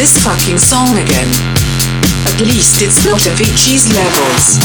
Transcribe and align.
this 0.00 0.24
fucking 0.24 0.56
song 0.56 0.96
again. 0.96 1.28
At 2.24 2.40
least 2.40 2.80
it's 2.80 3.04
not 3.04 3.20
Avicii's 3.20 3.92
levels. 3.92 4.56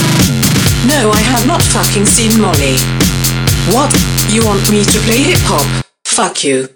No, 0.87 1.11
I 1.11 1.19
have 1.19 1.45
not 1.45 1.61
fucking 1.61 2.05
seen 2.05 2.39
Molly. 2.39 2.77
What? 3.75 3.91
You 4.29 4.45
want 4.45 4.71
me 4.71 4.85
to 4.85 4.99
play 4.99 5.23
hip 5.23 5.41
hop? 5.43 5.85
Fuck 6.05 6.45
you. 6.45 6.69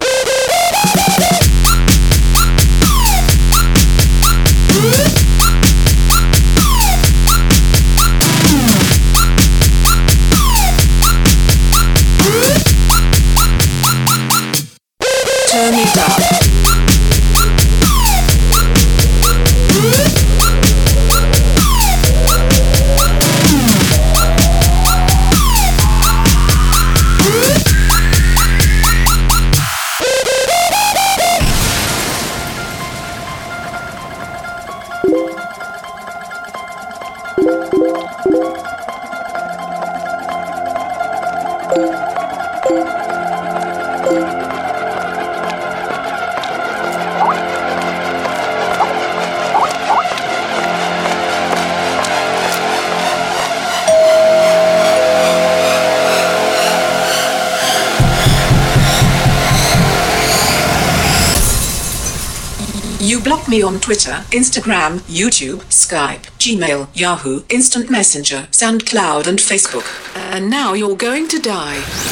Me 63.50 63.62
on 63.62 63.80
Twitter, 63.80 64.12
Instagram, 64.30 65.00
YouTube, 65.08 65.58
Skype, 65.64 66.22
Gmail, 66.38 66.88
Yahoo, 66.94 67.42
Instant 67.48 67.90
Messenger, 67.90 68.46
SoundCloud, 68.52 69.26
and 69.26 69.40
Facebook. 69.40 69.84
And 70.14 70.48
now 70.48 70.72
you're 70.74 70.96
going 70.96 71.26
to 71.28 71.40
die. 71.40 72.09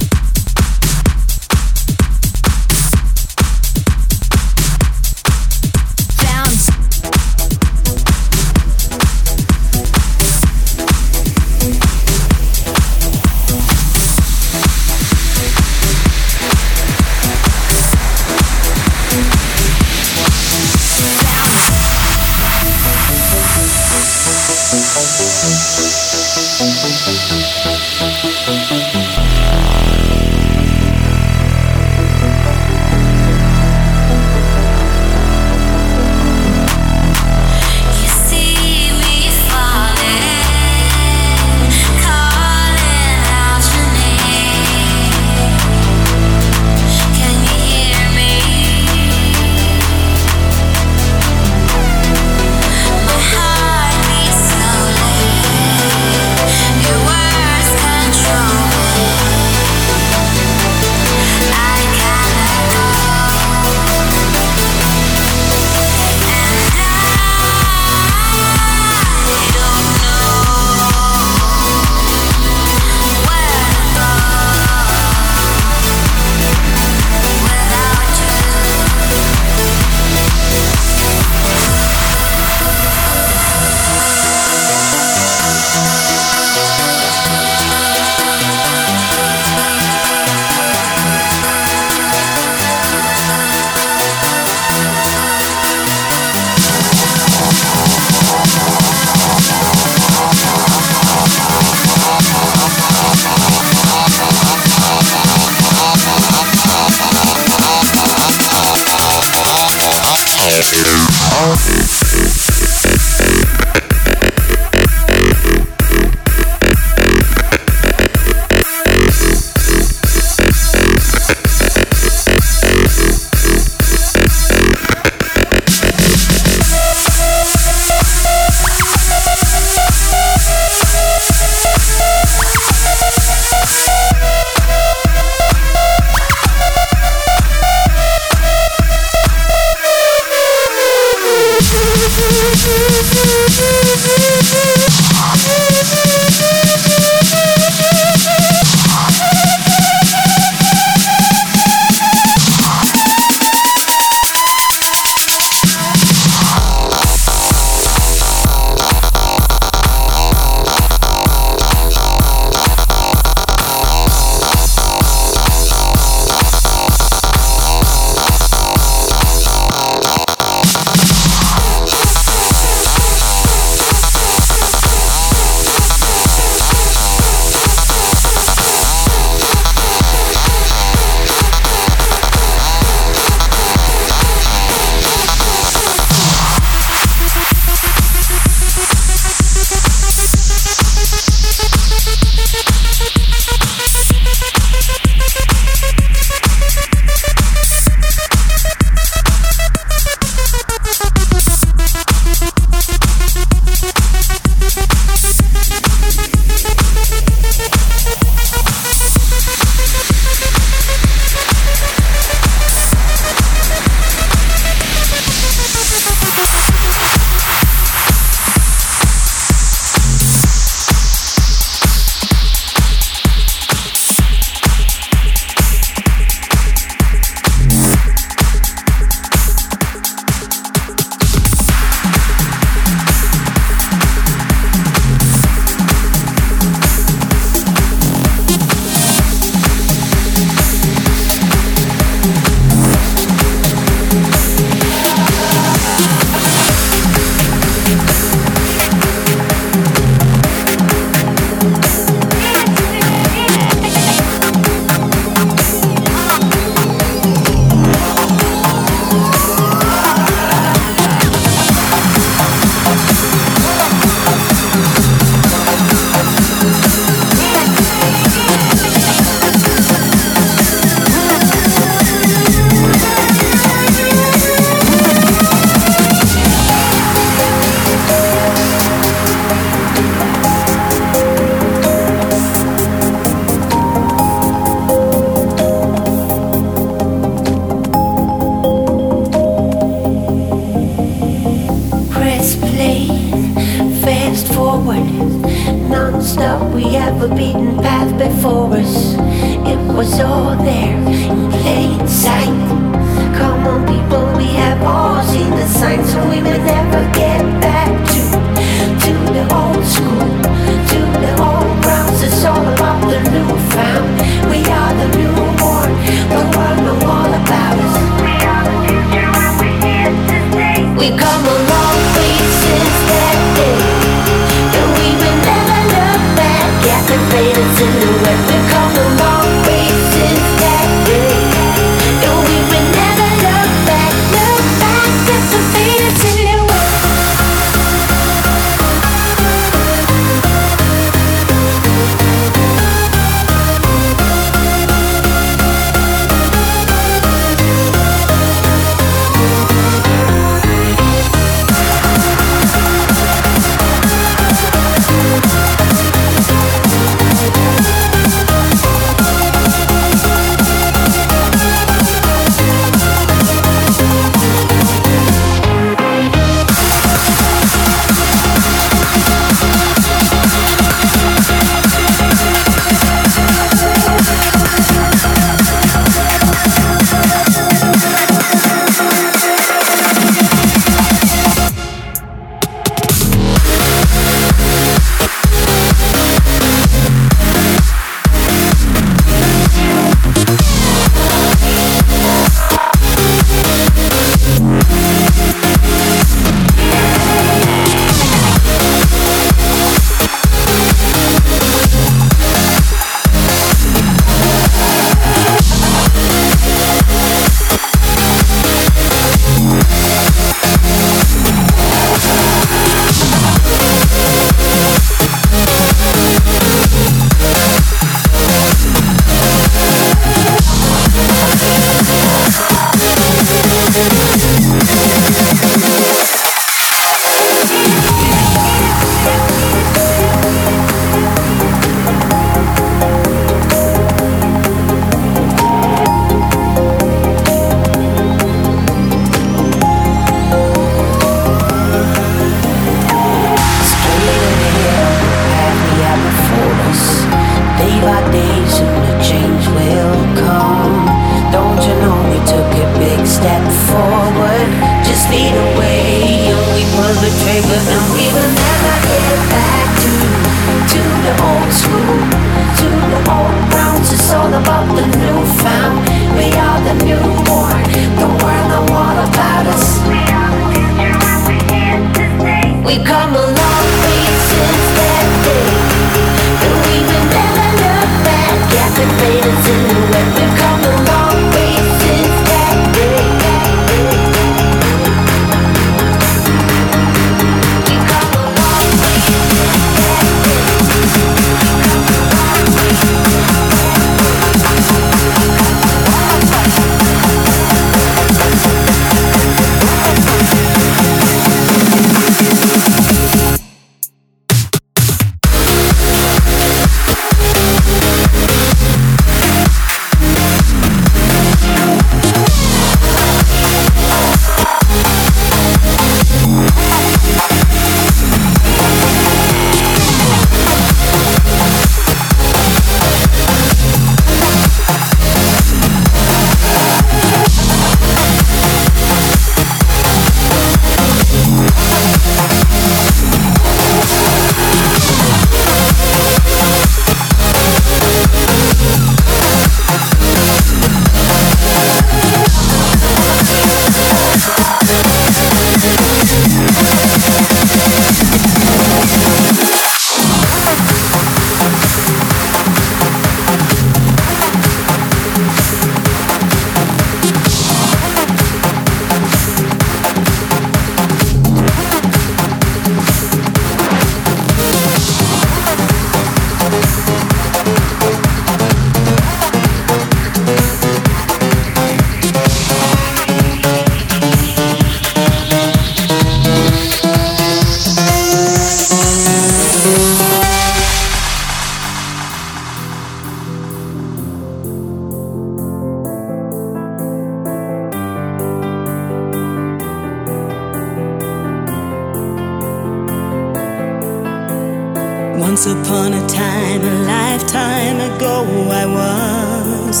Once 595.50 595.66
upon 595.66 596.12
a 596.12 596.24
time, 596.28 596.80
a 596.80 596.94
lifetime 597.10 597.98
ago, 598.12 598.46
I 598.70 598.86
was 598.86 600.00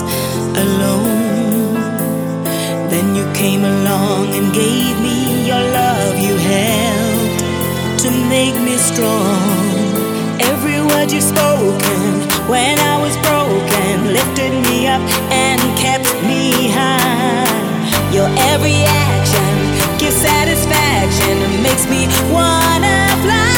alone. 0.54 1.74
Then 2.88 3.16
you 3.16 3.26
came 3.34 3.64
along 3.64 4.28
and 4.32 4.54
gave 4.54 4.94
me 5.00 5.48
your 5.48 5.58
love. 5.58 6.14
You 6.20 6.36
helped 6.36 8.00
to 8.04 8.10
make 8.30 8.54
me 8.62 8.76
strong. 8.76 9.42
Every 10.38 10.80
word 10.86 11.10
you've 11.10 11.24
spoken 11.24 12.00
when 12.46 12.78
I 12.78 13.02
was 13.02 13.16
broken 13.26 14.14
lifted 14.14 14.52
me 14.70 14.86
up 14.86 15.02
and 15.34 15.60
kept 15.76 16.14
me 16.30 16.70
high. 16.70 18.14
Your 18.14 18.30
every 18.54 18.84
action 18.86 19.98
gives 19.98 20.14
satisfaction 20.14 21.42
and 21.42 21.60
makes 21.64 21.90
me 21.90 22.06
wanna 22.32 23.18
fly. 23.24 23.49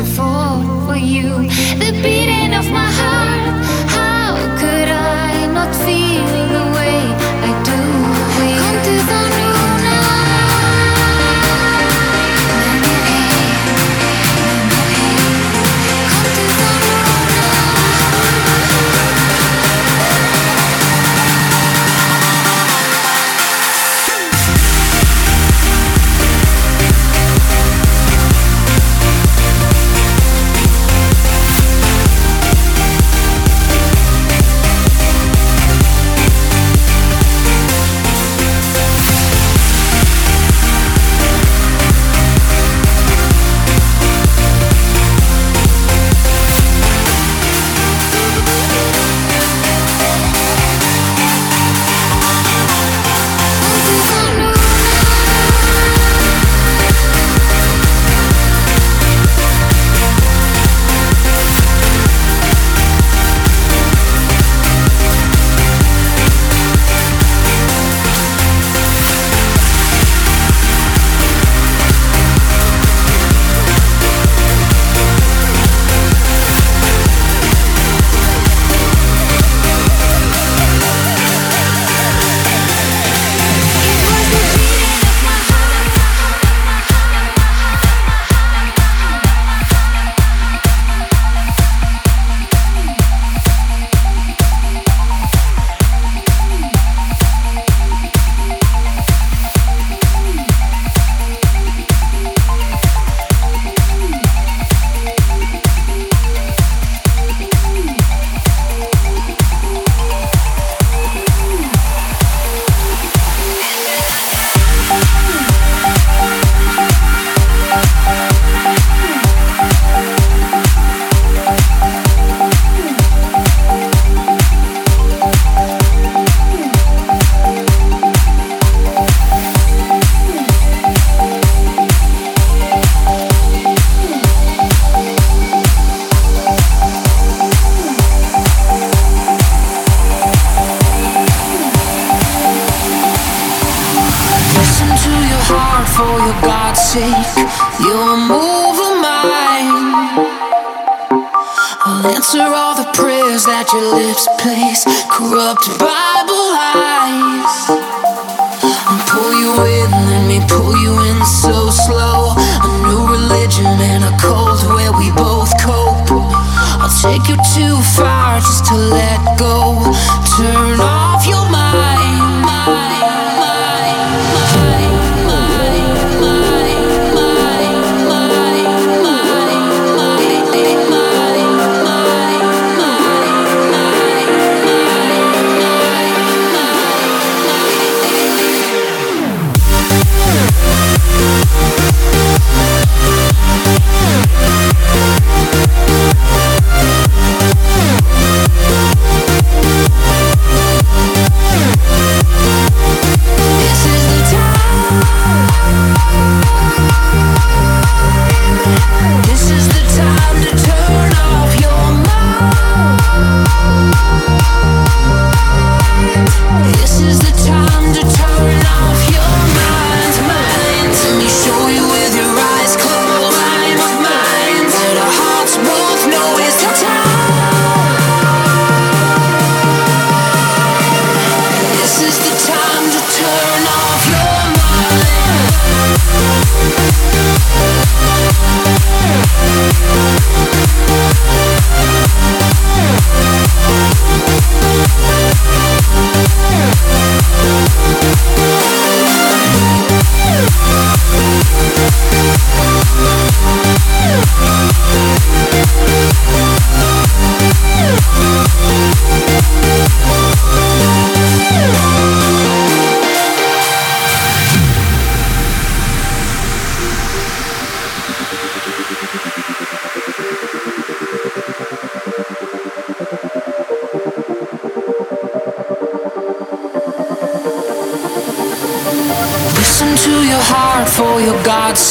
to 0.00 0.06
fall 0.06 0.86
for 0.86 0.96
you. 0.96 1.89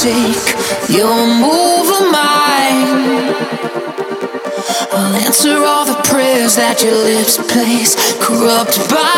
music, 0.03 0.55
your 0.89 1.27
move 1.27 1.89
of 1.89 2.12
mine. 2.12 3.35
I'll 4.91 5.15
answer 5.15 5.57
all 5.65 5.85
the 5.85 5.99
prayers 6.03 6.55
that 6.55 6.81
your 6.81 6.95
lips 6.95 7.38
place, 7.51 7.95
corrupt 8.19 8.77
by. 8.89 9.08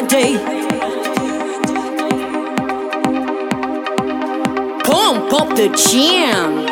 My 0.00 0.06
day. 0.06 0.36
Pump 4.84 5.32
up 5.32 5.56
the 5.56 5.68
jam. 5.90 6.66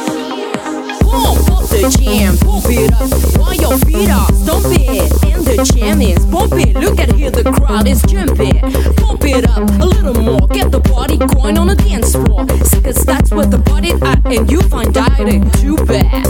Pump 1.01 1.51
up 1.51 1.69
the 1.69 1.97
jam. 1.99 2.37
Pump 2.39 2.67
it 2.69 2.93
up 2.93 3.41
while 3.41 3.55
your 3.55 3.79
feet 3.79 4.11
are 4.11 4.33
stomping. 4.33 5.01
And 5.33 5.45
the 5.45 5.73
jam 5.75 6.01
is 6.03 6.25
pumping. 6.27 6.75
Look 6.75 6.99
at 7.01 7.13
here, 7.15 7.31
the 7.31 7.43
crowd 7.45 7.89
is 7.89 8.03
jumping. 8.03 8.61
Pump 8.97 9.25
it 9.25 9.49
up 9.49 9.69
a 9.81 9.87
little 9.87 10.23
more. 10.23 10.47
Get 10.49 10.71
the 10.71 10.81
party 10.81 11.17
going 11.17 11.59
on 11.59 11.67
the 11.67 11.75
dance 11.75 12.13
floor. 12.13 12.47
Cause 12.47 13.05
that's 13.05 13.31
where 13.33 13.47
the 13.47 13.59
party 13.59 13.93
at. 14.03 14.25
And 14.27 14.51
you 14.51 14.61
find 14.63 14.95
it 14.95 15.53
too 15.55 15.77
bad. 15.87 16.27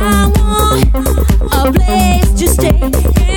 I 0.00 0.30
want 0.36 1.68
a 1.68 1.72
place 1.72 2.30
to 2.40 2.46
stay. 2.48 3.29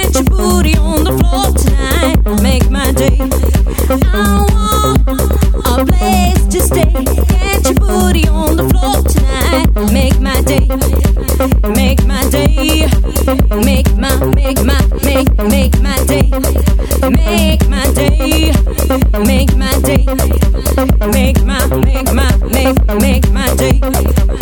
Make 21.11 21.43
my. 21.45 21.67
Make 21.67 22.13
my. 22.13 22.37
Make 22.49 22.87
my 22.87 22.95
make 22.95 23.29
my 23.31 23.55
day. 23.55 24.32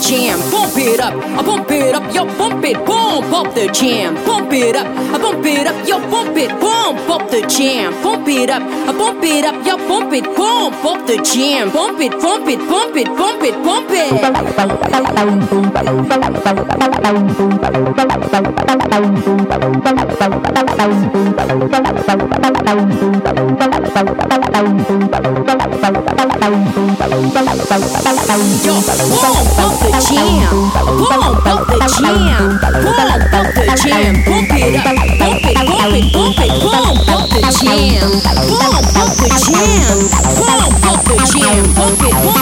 Jam, 0.00 0.38
pump 0.50 0.76
it 0.76 1.00
up, 1.00 1.14
I 1.14 1.42
pump 1.42 1.70
it 1.70 1.94
up, 1.94 2.14
yo, 2.14 2.26
pump 2.36 2.64
it, 2.64 2.76
pump 2.84 3.32
up 3.32 3.54
the 3.54 3.68
jam, 3.72 4.14
pump 4.24 4.52
it 4.52 4.76
up, 4.76 4.86
I 4.86 5.18
pump 5.18 5.44
it 5.46 5.66
up, 5.66 5.86
yo, 5.86 5.98
pump 6.10 6.36
it, 6.36 6.50
pump 6.60 7.08
up 7.08 7.30
the 7.30 7.42
jam, 7.46 7.92
pump 8.02 8.28
it 8.28 8.50
up, 8.50 8.62
I 8.62 8.92
pump 8.92 9.22
it 9.24 9.44
up, 9.44 9.64
yo, 9.66 9.76
pump 9.88 10.12
it, 10.12 10.24
pump 10.36 10.84
up 10.84 11.06
the 11.06 11.16
jam, 11.22 11.70
pump 11.70 12.00
it, 12.00 12.12
pump 12.20 12.48
it, 12.48 12.58
pump 12.68 12.96
it, 12.96 13.06
pump 13.06 13.42
it, 13.42 13.54
pump 13.64 13.90
it. 13.90 14.06
Pump 27.06 27.22
the 29.78 29.90
jam, 30.02 30.50
pump 30.82 31.46
up 31.46 31.66
the 31.68 31.78
jam, 31.94 32.58
pump 32.58 33.30
up 33.32 33.46
the 33.54 33.62
jam, 33.78 34.14
pump 34.24 34.50
it 34.50 34.74
up, 34.74 34.98
pump 35.16 35.46
it, 35.46 35.54
pump 35.54 35.94
it, 35.94 36.10
pump 36.12 36.38
it, 36.42 36.50
pump 36.66 37.06
up 37.06 37.30
the 37.30 37.40
jam, 37.62 38.10
pump 38.26 38.90
up 38.98 39.14
the 39.14 39.28
jam, 39.46 39.98
pump 40.34 40.82
up 40.82 40.98
the 41.06 41.14
jam, 41.30 41.62
pump 41.74 41.94
pump 41.94 42.02
it, 42.02 42.12
pump 42.12 42.35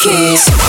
Kiss. 0.00 0.67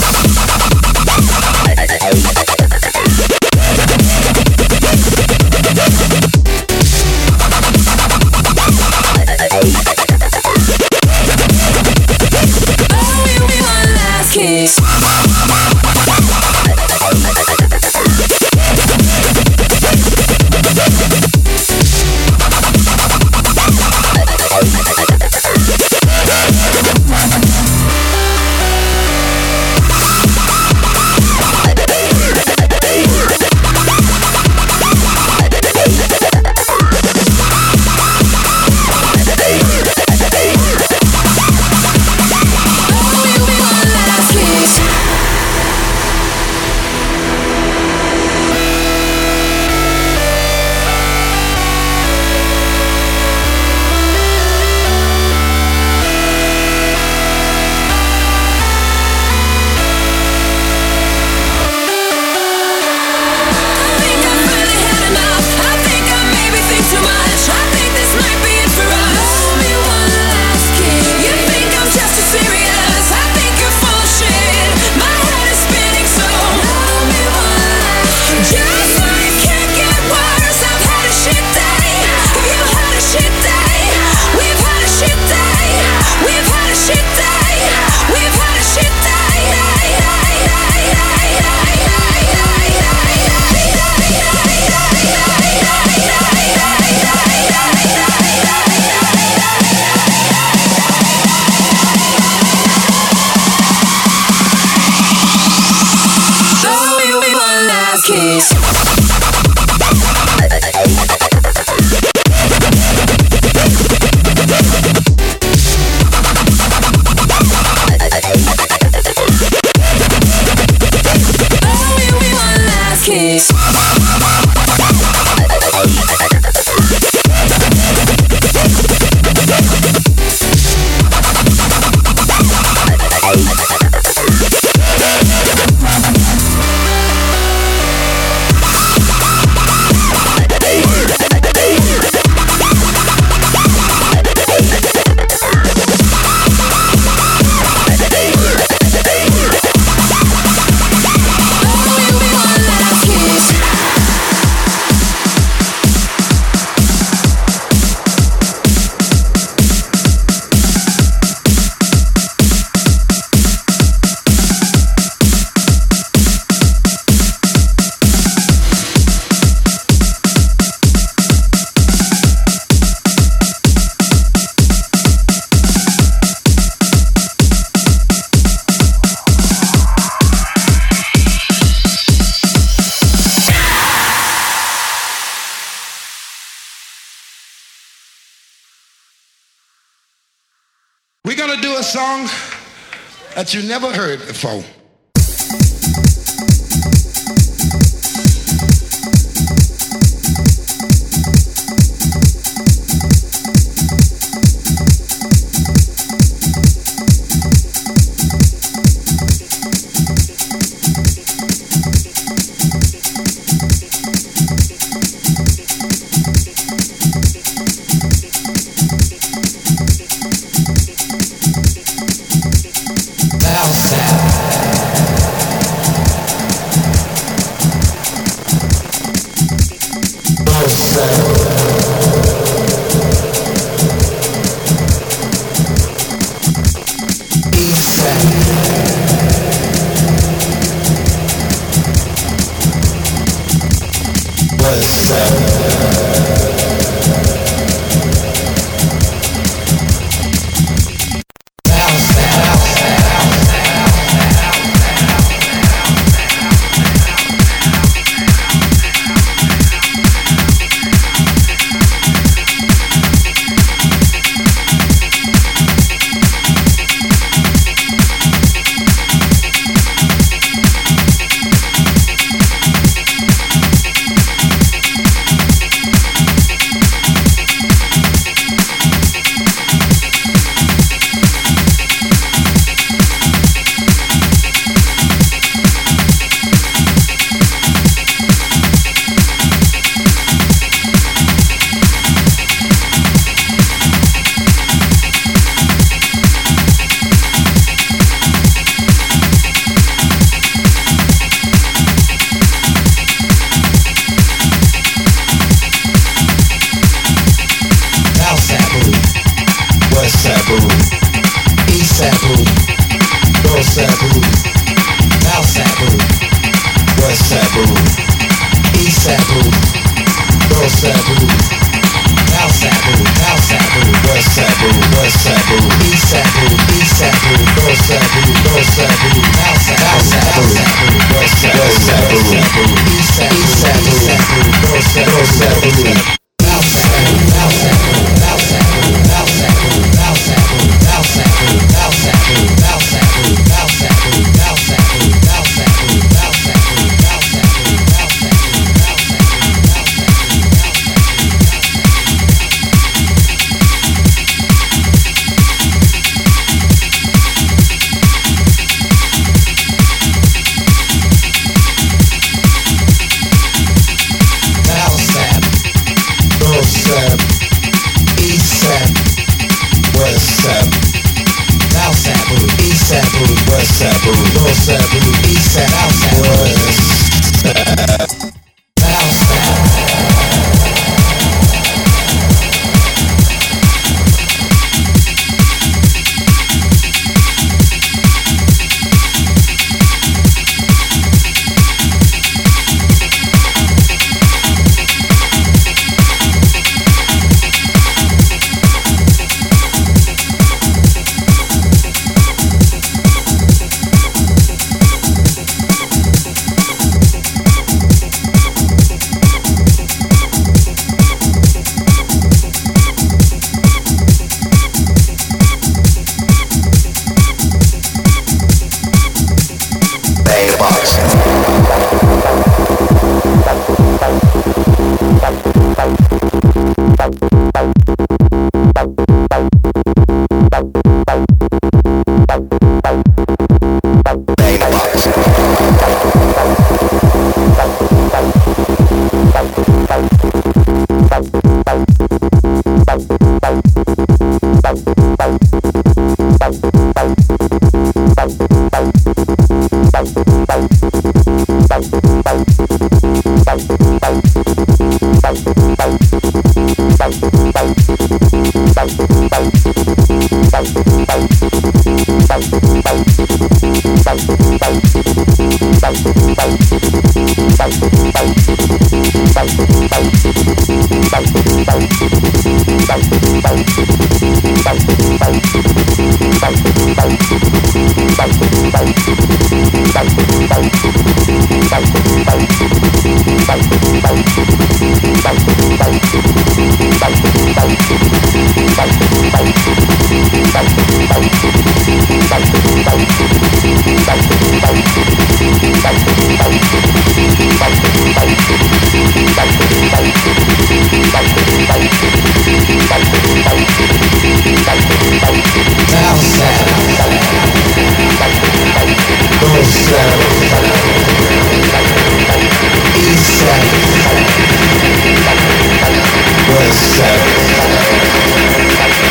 Heard 194.44 194.69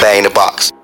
Bang 0.01 0.23
the 0.23 0.31
box. 0.31 0.78